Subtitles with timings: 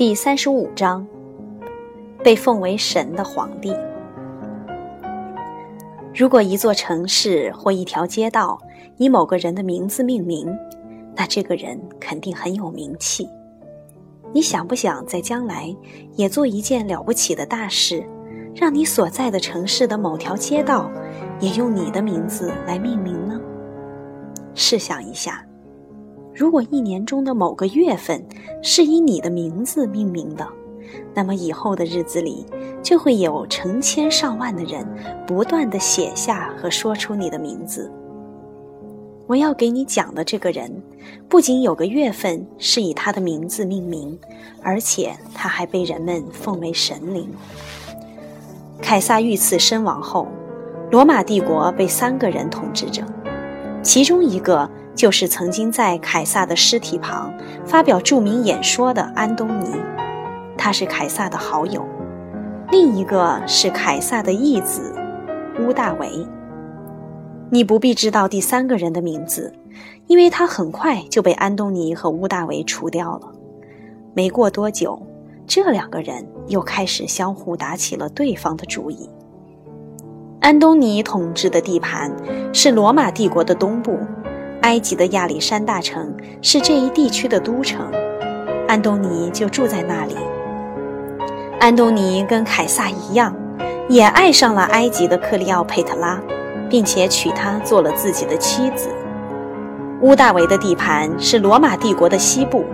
[0.00, 1.06] 第三十五章，
[2.24, 3.76] 被奉为神的皇帝。
[6.14, 8.58] 如果一座城市或一条街道
[8.96, 10.48] 以某个人的名字命名，
[11.14, 13.28] 那这个人肯定很有名气。
[14.32, 15.76] 你想不想在将来
[16.14, 18.02] 也做一件了不起的大事，
[18.54, 20.90] 让你所在的城市的某条街道
[21.40, 23.38] 也用你的名字来命名呢？
[24.54, 25.44] 试想一下，
[26.40, 28.24] 如果一年中的某个月份
[28.62, 30.48] 是以你的名字命名的，
[31.12, 32.46] 那么以后的日子里
[32.82, 34.82] 就会有成千上万的人
[35.26, 37.92] 不断的写下和说出你的名字。
[39.26, 40.82] 我要给你讲的这个人，
[41.28, 44.18] 不仅有个月份是以他的名字命名，
[44.62, 47.28] 而且他还被人们奉为神灵。
[48.80, 50.26] 凯撒遇刺身亡后，
[50.90, 53.04] 罗马帝国被三个人统治着，
[53.82, 57.32] 其中一个就是曾经在凯撒的尸体旁
[57.64, 59.74] 发表著名演说的安东尼，
[60.58, 61.80] 他是凯撒的好友；
[62.70, 64.94] 另一个是凯撒的义子
[65.60, 66.26] 乌大维。
[67.50, 69.52] 你不必知道第三个人的名字，
[70.06, 73.32] 因为他很快就被安东尼和乌大维除掉了。
[74.14, 75.00] 没过多久，
[75.46, 79.08] 这两个人又开始相互打起了对方的主意。
[80.40, 82.10] 安东尼统治的地盘
[82.52, 83.98] 是罗马帝国的东部，
[84.62, 87.90] 埃及的亚历山大城是这一地区的都城，
[88.68, 90.16] 安东尼就住在那里。
[91.58, 93.34] 安东尼跟凯撒一样，
[93.88, 96.20] 也爱上了埃及的克利奥佩特拉。
[96.70, 98.88] 并且娶她做了自己的妻子。
[100.00, 102.64] 乌大维的地盘是罗马帝国的西部，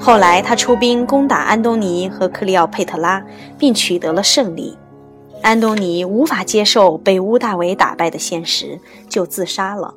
[0.00, 3.22] 后来他出兵攻打安东尼和克利奥佩特拉，
[3.56, 4.76] 并取得了胜利。
[5.42, 9.94] 安东尼无法接受被乌大维打败的现实，就自杀了。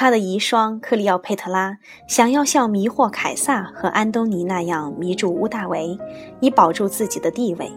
[0.00, 5.98] 他的遗孀克利奥佩特拉想要像迷惑凯撒和安东尼那样迷住乌大维，
[6.38, 7.68] 以保住自己的地位。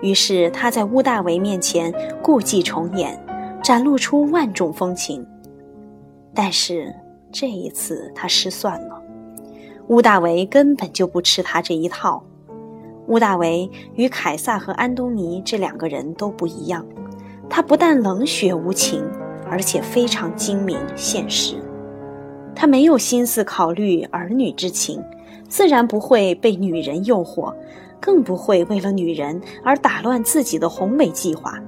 [0.00, 3.22] 于是他在乌大维面前故伎重演，
[3.62, 5.22] 展露出万种风情。
[6.34, 6.94] 但是
[7.30, 8.98] 这一次他失算了，
[9.88, 12.24] 乌大维根本就不吃他这一套。
[13.08, 16.86] 乌大维与凯撒和安东尼这两个人都不一样，
[17.50, 19.04] 他不但冷血无情，
[19.50, 21.56] 而且非常精明现实。
[22.54, 25.02] 他没有心思考虑儿女之情，
[25.48, 27.54] 自然不会被女人诱惑。
[28.00, 31.58] 更不会为了女人而打乱自己的宏伟计划。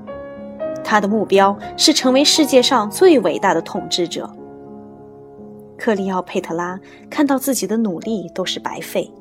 [0.84, 4.30] 他的目标是成为世界上最伟大的统治者。
[5.76, 6.78] 克利奥佩特拉
[7.10, 9.12] 看到自己的努力都是白费，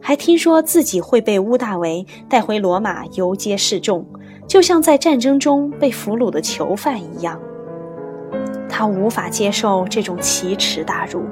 [0.00, 4.04] 还听说自己会被乌大维带回罗马游街示众，
[4.48, 7.40] 就像在战争中被俘虏的囚犯一样。
[8.78, 11.22] 他无法接受这种奇耻大辱，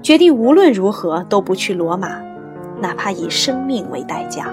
[0.00, 2.18] 决定无论如何都不去罗马。
[2.80, 4.50] 哪怕以生命为代价。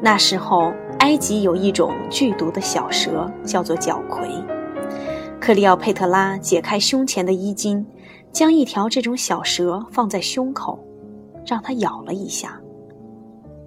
[0.00, 4.30] 那时候，埃及有一种剧毒的小蛇，叫做角葵。
[5.38, 7.84] 克利奥佩特拉解开胸前的衣襟，
[8.32, 10.82] 将一条这种小蛇放在胸口，
[11.46, 12.58] 让它咬了一下，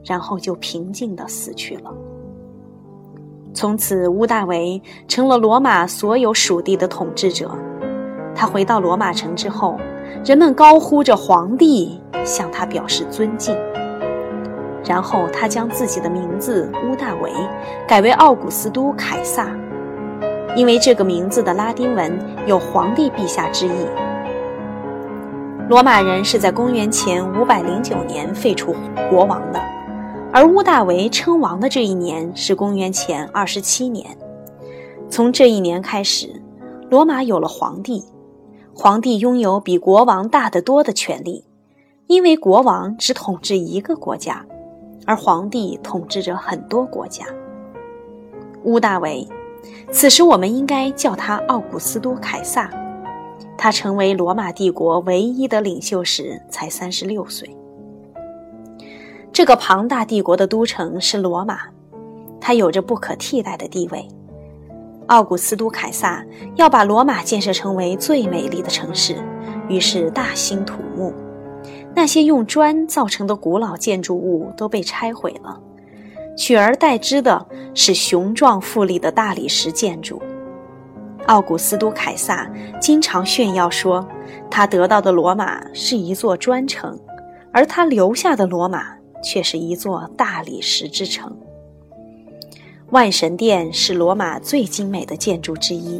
[0.03, 1.93] 然后就平静地死去了。
[3.57, 7.49] 从此，乌大维成了罗马所有属地的统治者。
[8.35, 9.79] 他回到罗马城之后。
[10.23, 13.55] 人们高呼着“皇帝”，向他表示尊敬。
[14.85, 17.31] 然后他将自己的名字乌大维
[17.87, 19.49] 改为奥古斯都凯撒，
[20.55, 23.87] 因为这个名字的拉丁文有“皇帝陛下”之意。
[25.69, 28.75] 罗马人是在公元前509年废除
[29.09, 29.59] 国王的，
[30.33, 34.17] 而屋大维称王的这一年是公元前27年。
[35.09, 36.41] 从这一年开始，
[36.89, 38.03] 罗马有了皇帝。
[38.75, 41.43] 皇帝拥有比国王大得多的权利，
[42.05, 44.45] 因为国王只统治一个国家，
[45.05, 47.25] 而皇帝统治着很多国家。
[48.63, 49.27] 屋大维，
[49.91, 52.69] 此时我们应该叫他奥古斯都凯撒。
[53.57, 57.49] 他成为罗马帝国唯一的领袖时才三十六岁。
[59.37, 61.59] 这个庞大帝国的都城是罗马，
[62.41, 64.03] 它有着不可替代的地位。
[65.09, 66.25] 奥古斯都凯撒
[66.55, 69.15] 要把罗马建设成为最美丽的城市，
[69.69, 71.13] 于是大兴土木。
[71.93, 75.61] 那些用砖造成的古老建筑物都被拆毁了，
[76.35, 77.45] 取而代之的
[77.75, 80.19] 是雄壮富丽的大理石建筑。
[81.27, 82.49] 奥古斯都凯撒
[82.81, 84.03] 经常炫耀说，
[84.49, 86.99] 他得到的罗马是一座砖城，
[87.51, 88.96] 而他留下的罗马
[89.27, 91.37] 却是一座大理石之城。
[92.91, 95.99] 万神殿是罗马最精美的建筑之一，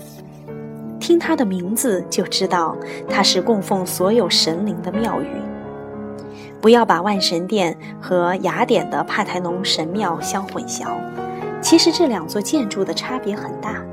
[1.02, 2.78] 听它的名字就知道
[3.10, 5.28] 它是供奉所有神灵的庙宇。
[6.62, 10.88] 不要把万神殿和雅典的帕台农神庙相混淆。
[11.62, 13.84] 其实这两座建筑的差别很大。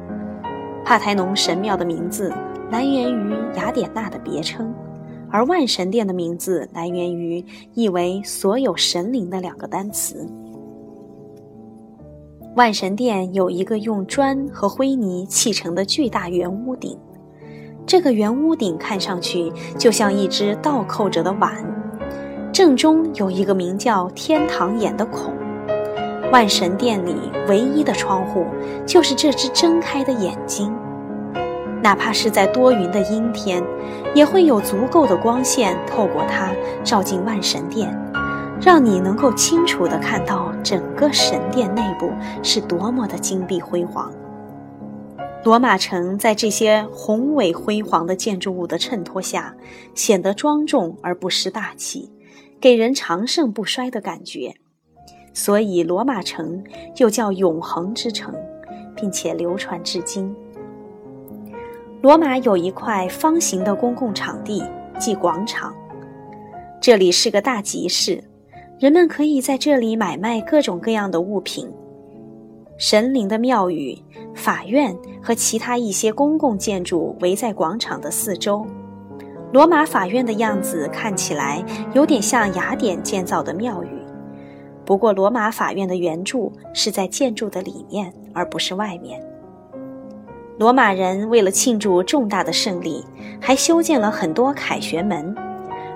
[0.84, 2.32] 帕台农神庙的名字
[2.70, 4.72] 来源于雅典娜的别称，
[5.34, 10.24] 而万神殿的名字来源于意为所有神灵的两个单词。
[12.54, 16.96] 万神殿有一个用砖和灰泥砌成的巨大圆屋顶，
[17.84, 21.52] 这个圆屋顶看上去就像一只倒扣着的碗。
[22.52, 25.34] 正中有一个名叫天堂眼的孔，
[26.30, 27.16] 万神殿里
[27.48, 28.46] 唯一的窗户
[28.86, 30.72] 就是这只睁开的眼睛。
[31.84, 33.62] 哪怕是在多云的阴天，
[34.14, 36.50] 也会有足够的光线透过它
[36.82, 37.94] 照进万神殿，
[38.58, 42.10] 让你能够清楚地看到整个神殿内部
[42.42, 44.10] 是多么的金碧辉煌。
[45.44, 49.54] 罗马城在这些宏伟辉煌的建筑物的衬托下，
[49.94, 52.10] 显得庄重而不失大气。
[52.62, 54.54] 给人长盛不衰的感觉，
[55.34, 56.64] 所以罗马城
[56.96, 58.34] 又叫永恒之城，
[58.96, 60.34] 并且流传至今。
[62.04, 64.62] 罗马有一块方形的公共场地，
[64.98, 65.74] 即广场，
[66.78, 68.22] 这里是个大集市，
[68.78, 71.66] 人们可以在这里买卖各种各样的物品。
[72.76, 73.98] 神灵的庙宇、
[74.34, 78.66] 法院和其他一些公共建筑围在广场的四周。
[79.50, 81.64] 罗马法院的样子看起来
[81.94, 83.88] 有点像雅典建造的庙宇，
[84.84, 89.18] 不过罗马法院的圆柱是在建筑的里面，而不是外面。
[90.56, 93.04] 罗马人为了庆祝重大的胜利，
[93.40, 95.34] 还修建了很多凯旋门。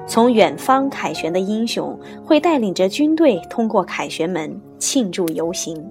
[0.07, 5.87] 从远方凯旋的英雄会带领着军队通过凯旋门庆祝游行。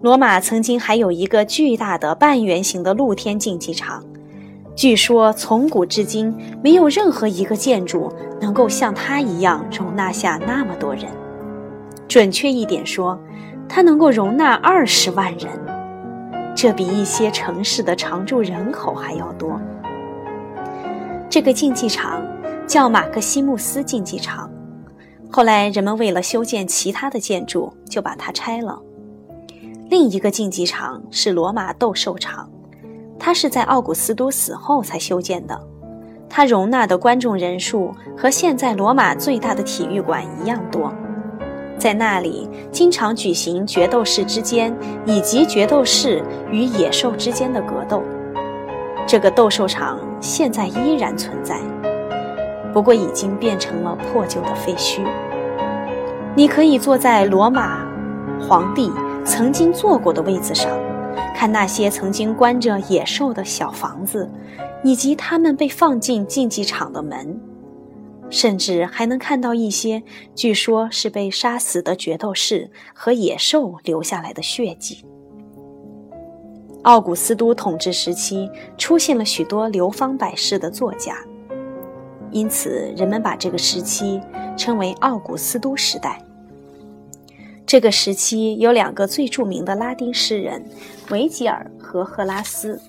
[0.00, 4.02] 罗马曾经还有一个巨大的半圆形的露天竞技场。
[4.74, 11.04] 据说，从古至今，没有任何一个建筑能够像它一样容纳下那么多人。
[12.06, 13.18] 准确一点说，
[13.68, 15.50] 它能够容纳二十万人，
[16.60, 19.60] 这比一些城市的常住人口还要多。
[21.30, 22.20] 这个竞技场
[22.66, 24.50] 叫马克西穆斯竞技场，
[25.30, 28.76] 后来人们为了修建其他的建筑，就把它拆了。
[29.88, 32.50] 另一个竞技场是罗马斗兽场。
[33.20, 35.56] 它是在奥古斯都死后才修建的，
[36.28, 40.92] 它容纳的观众人数和现在罗马最大的体育馆一样多，
[41.78, 44.76] 在那里经常举行决斗士之间
[45.06, 48.02] 以及决斗士与野兽之间的格斗。
[49.06, 51.58] 这个斗兽场现在依然存在，
[52.74, 55.00] 不过已经变成了破旧的废墟。
[56.34, 57.86] 你可以坐在罗马
[58.40, 58.92] 皇帝
[59.24, 60.70] 曾经坐过的位子上。
[61.34, 64.28] 看那些曾经关着野兽的小房子，
[64.82, 67.40] 以及他们被放进竞技场的门，
[68.30, 70.02] 甚至还能看到一些
[70.34, 75.04] 据说是被杀死的决斗士和野兽留下来的血迹。
[76.82, 78.48] 奥古斯都统治时期
[78.78, 81.18] 出现了许多流芳百世的作家，
[82.30, 84.20] 因此人们把这个时期
[84.56, 86.22] 称为奥古斯都时代。
[87.66, 90.64] 这个时期有两个最著名的拉丁诗人，
[91.10, 92.80] 维吉尔和赫拉斯。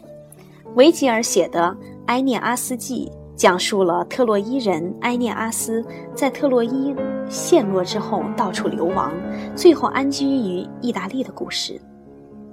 [0.76, 1.76] 维吉尔写的
[2.06, 5.82] 《埃涅阿斯纪》讲述了特洛伊人埃涅阿斯
[6.14, 6.94] 在特洛伊
[7.30, 9.14] 陷落之后到处流亡，
[9.56, 11.80] 最后安居于意大利的故事。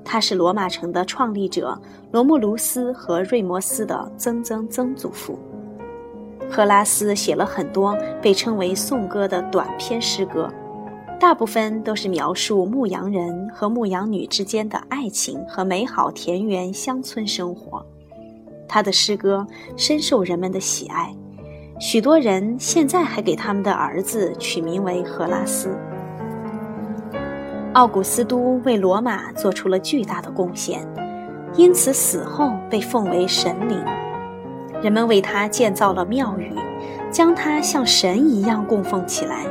[0.04, 1.76] 他是罗马城的创立者
[2.12, 5.36] 罗慕卢斯和瑞摩斯的曾曾曾祖父。
[6.48, 10.48] 赫拉斯写了很多被称为颂歌的短篇诗歌。
[11.18, 17.84] 大部分都是描述牧羊人和牧羊女之间的爱情和美好田园乡村生活。
[18.68, 19.46] 他的诗歌
[19.76, 21.14] 深受人们的喜爱，
[21.78, 25.76] 许多人现在还给他们的儿子取名为荷拉斯。
[27.74, 30.86] 奥古斯都为罗马做出了巨大的贡献，
[31.54, 33.78] 因此死后被奉为神灵，
[34.82, 36.52] 人们为他建造了庙宇，
[37.10, 39.46] 将他像神一样供奉起来。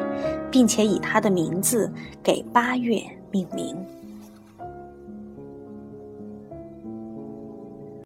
[0.55, 1.91] 并且以他的名字
[2.24, 3.75] 给八月命名。